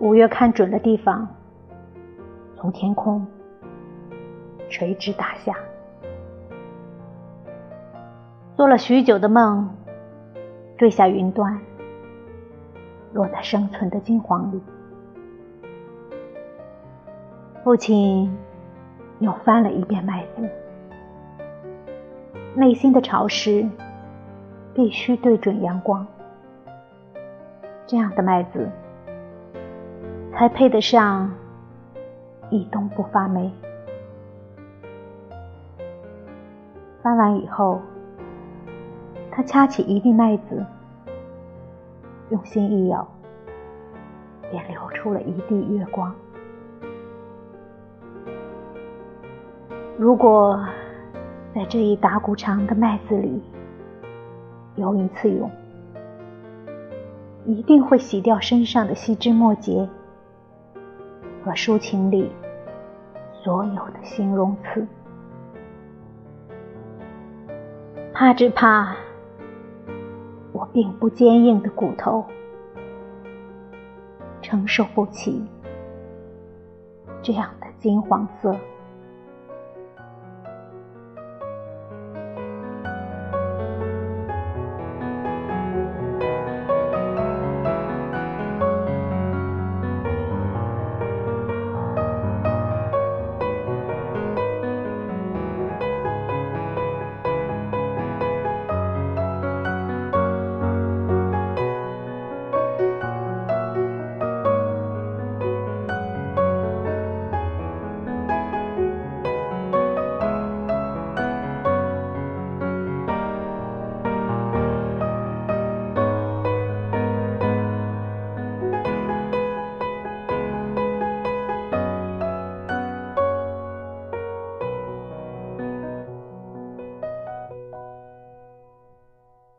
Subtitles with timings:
[0.00, 1.26] 五月看准了地方，
[2.54, 3.26] 从天空
[4.68, 5.56] 垂直打下，
[8.54, 9.68] 做了许久的梦，
[10.76, 11.60] 坠下云端，
[13.12, 14.62] 落在生存的金黄里。
[17.64, 18.32] 父亲
[19.18, 20.48] 又翻了一遍麦子，
[22.54, 23.68] 内心的潮湿
[24.74, 26.06] 必须对准阳光，
[27.84, 28.70] 这样的麦子。
[30.38, 31.28] 才配得上
[32.48, 33.50] 一冬不发霉。
[37.02, 37.80] 翻完以后，
[39.32, 40.64] 他掐起一粒麦子，
[42.30, 43.08] 用心一咬，
[44.48, 46.14] 便流出了一地月光。
[49.96, 50.64] 如果
[51.52, 53.42] 在这一打谷场的麦子里
[54.76, 55.50] 游一次泳，
[57.44, 59.88] 一定会洗掉身上的细枝末节。
[61.44, 62.30] 和抒情里
[63.32, 64.86] 所有的形容词，
[68.12, 68.94] 怕只怕
[70.52, 72.24] 我并不坚硬的骨头
[74.42, 75.46] 承受不起
[77.22, 78.54] 这样的金黄色。